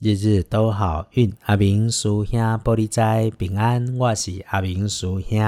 [0.00, 5.40] 日日都好运，阿明叔兄玻璃斋平安，我是阿明叔兄。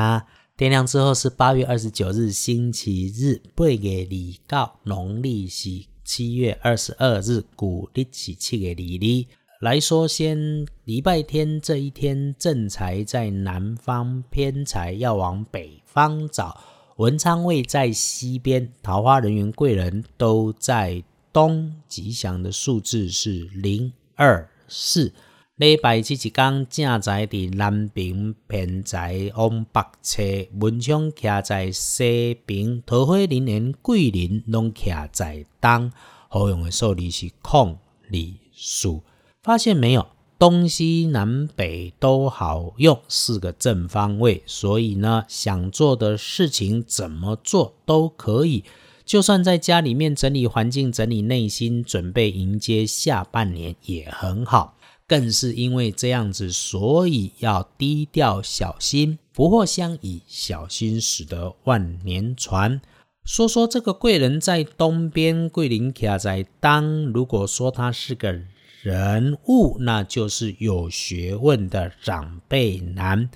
[0.57, 4.05] 天亮之后是八月二十九日星期日，八月
[4.49, 9.27] 二九，农历是七月二十二日，古历是七月二日。
[9.61, 16.61] 来说先，礼拜天这一天正财在南方，偏财要往北方找。
[16.97, 23.93] 文昌位在西边，桃花人员贵人都在东，吉祥的数字是零。
[24.21, 25.15] 二四
[25.57, 30.23] 礼拜这一天，正在伫南边，偏在往北车，
[30.61, 35.91] 文昌徛在西边，桃花人缘贵人拢徛在东。
[36.29, 37.79] 好用的数字是空、
[38.11, 39.03] 里、数。
[39.43, 40.07] 发现没有？
[40.39, 48.65] 东西南北都好用，四个正方位，所以呢，想做的事情怎么做都可以。
[49.11, 54.77] 就算在家里面整理环境、整理内心，准备迎接下半年也很好。
[55.05, 62.81] 更是因为这样子，所以要低调小心，福祸相倚，小心使得万年船。
[63.25, 67.07] 说说这个贵人在东边，桂林卡在当。
[67.07, 68.33] 如果说他是个
[68.81, 73.29] 人物，那就是有学问的长辈男。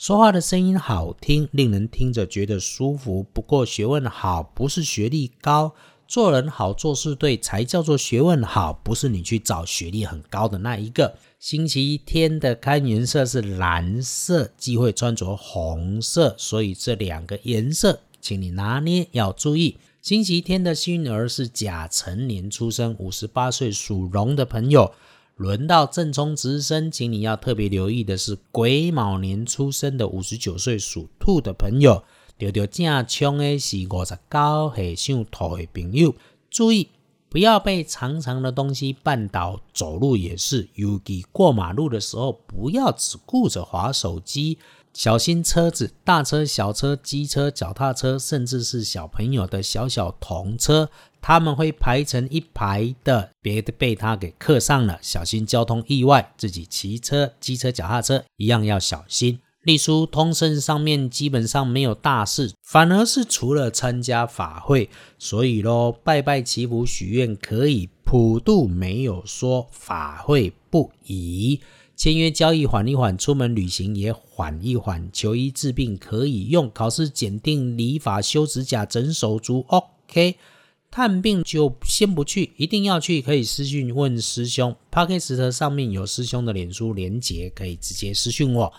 [0.00, 3.22] 说话的声音好听，令人听着觉得舒服。
[3.34, 5.74] 不过学问好不是学历高，
[6.08, 11.18] 做人好做事对才叫做学问好，不是你去找学历很高的那一个。
[11.38, 19.76] 星期天的开颜色是蓝色，忌讳穿着红色，所以这两个颜色，请你拿捏要注意。
[20.00, 24.94] 星期天的幸运儿是甲辰年出生，五十八岁属龙的朋友。
[25.40, 32.04] 轮到正冲直升，请你要特别留意的是癸卯年出生的五十九岁属兔的朋友，
[32.36, 34.36] 丢丢正冲的是五十九
[34.68, 36.14] 岁属兔的朋友，
[36.50, 36.90] 注意
[37.30, 44.58] 不要被长长的东西绊倒，走路也是，尤其过马路的时候，不要只顾着划手机。
[44.92, 56.32] 小心车子，大车、小车、机车、脚踏车，甚至是小朋友的小小童车，他们会排成一排的，别被他给刻上了，小心交通意外。
[56.36, 59.40] 自己骑车、机车、脚踏车一样要小心。
[59.62, 64.88] 隶书通胜上面基本上没有大事，反而是除了参加法会，
[65.18, 71.60] 所以咯，拜拜祈福许愿可以，普渡没有说法会不宜。
[71.94, 80.36] 签约交易缓一缓，出门旅行也缓一缓，求医治病可以用，考试检定、理法、修指甲、整手足，OK。
[80.90, 88.72] 探病就先不去，一定要去可以私讯问师兄 p o c k e t 上面有师兄的脸书连结，可以直接私讯我。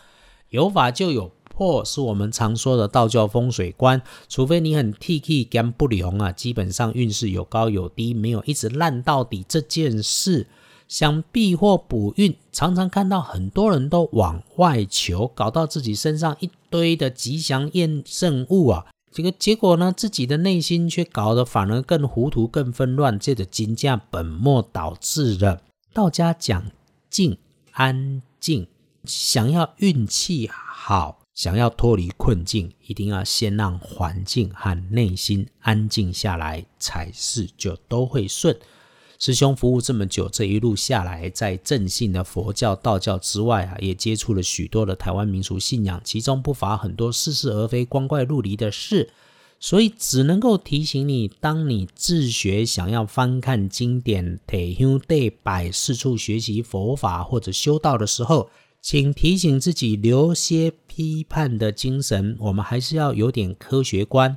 [0.50, 10.48] 有法就有破，是我们常说的道教风水观，除非你很 T K 干不良啊，基本上运势有高有低，没有一直烂到底这件事。
[10.90, 25.62] 想避或补运，常常看到很多人都往外求，搞到自己身上一堆的吉祥验证物啊，这个结果呢，自己的内心却搞得反而更糊涂、更纷乱，这个金价本末倒置了。
[25.94, 26.72] 道家讲
[27.10, 27.38] 静
[27.72, 28.68] 安静，
[29.04, 38.58] 想要运气好，想要脱离困境，一定要先让环境和内心安静下来，才是就都会顺。
[39.24, 49.12] 师兄服务这么久，这一路下来，在正信的佛教、道教之外啊，也接触了许多的台湾民俗信仰，其中不乏很多似是而非、光怪陆离的事。
[49.60, 58.50] 所以只能够提醒你，当你自学想要翻看经典、退休对拜、四处学习佛法或者修道的时候，
[58.82, 64.36] 请提醒自己留些批判的精神，我们还是要有点科学观。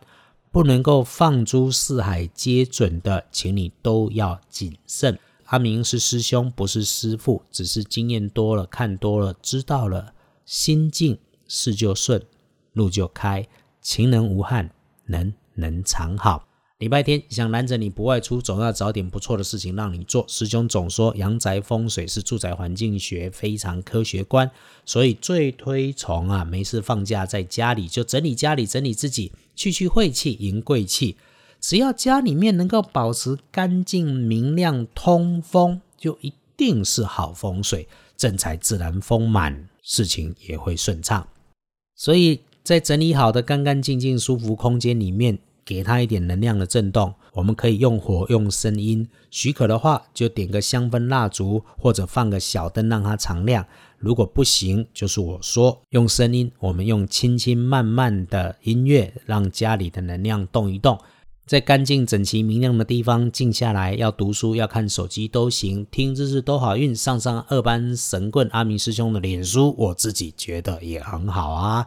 [0.54, 5.18] 不能够放诸四海皆准的，请你都要谨慎。
[5.46, 10.14] 阿明是师兄，不是师父，只是经验多了，看多了，知道了，
[10.46, 12.24] 心静事就顺，
[12.72, 13.48] 路就开，
[13.82, 14.70] 情能无憾，
[15.06, 16.46] 能能常好。
[16.78, 20.24] 礼拜天想拦着你不外出，总要找点不错的事情让你做。
[20.26, 24.50] 师兄总说阳宅风水是住宅环境学非常科学观，
[24.84, 31.16] 所以最推崇啊，没事放假在家里就整理家里，整理自己，去去晦气，迎贵气。
[31.60, 37.86] 只要家里面能够保持干净、明亮、通风，就一定是好风水，
[38.16, 41.28] 正财自然丰满，事情也会顺畅。
[41.94, 45.38] 所以在整理好的干干净净、舒服空间里面。
[45.64, 53.66] 给它一点能量的震动，我们可以用火、用声音，许可的话就点个香氛蜡烛，或者放个小灯让它常亮。
[53.98, 60.98] 如果不行，就是我说用声音，我们用轻轻慢慢的音乐，让家里的能量动一动。
[61.46, 65.86] 在干净、整齐、明亮的地方静下来，要读书、要看手机都行。
[65.90, 71.86] 听日日都好运，上上二班神棍阿明师兄的脸书，我自己觉得也很好啊。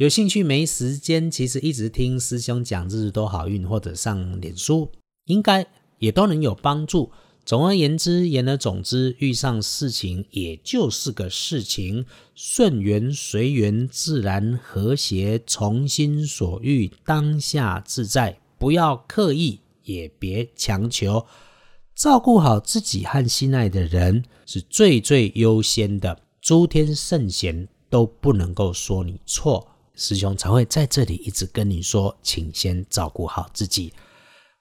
[0.00, 4.90] 有兴趣没时间，其实一直听师兄讲日日都好运，或者上脸书，
[5.26, 5.66] 应该
[5.98, 7.12] 也都能有帮助。
[7.44, 18.38] 总而言之，言而总之，遇上事情也就是个事情，顺缘随缘，自然和谐，从心所欲，当下自在。
[18.56, 21.26] 不要刻意，也别强求，
[21.94, 26.18] 照顾好自己和心爱的人是最最优先的。
[26.40, 33.92] 诸天圣贤都不能够说你错，师兄才会在这里一直跟你说，请先照顾好自己。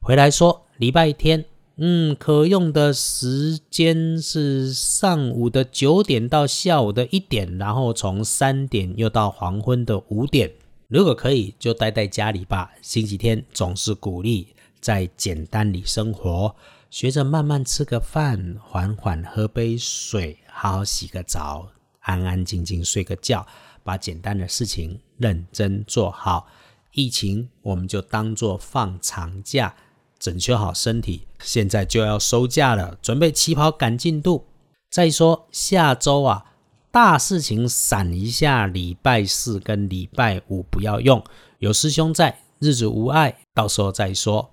[0.01, 1.45] 回来说，礼拜天，
[1.77, 10.51] 嗯，可用的时间是上午的九点到下午的一点，然后从三点又到黄昏的五点。
[10.87, 12.71] 如果可以，就待在家里吧。
[12.81, 14.47] 星期天总是鼓励
[14.81, 16.55] 在简单里生活，
[16.89, 21.67] 学着慢慢吃个饭，缓缓喝杯水，好好洗个澡，
[22.09, 23.45] 安安静静睡个觉，
[23.83, 26.47] 把简单的事情认真做好。
[26.93, 29.75] 疫情我们就当做放长假，
[30.17, 31.27] 整修好身体。
[31.39, 34.47] 现在就要收假了，准备起跑赶进度。
[34.89, 36.47] 再说下周啊。
[36.91, 41.23] 大事情闪一下，礼拜四跟礼拜五不要用，
[41.59, 44.49] 有师兄在，日子无碍，到时候再说。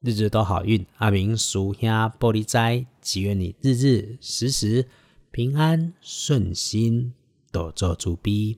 [0.00, 4.88] 日日都好运，阿明属下玻璃斋，祈愿你日日时时
[5.36, 7.12] 平安顺心，
[7.52, 8.56] 多做主逼。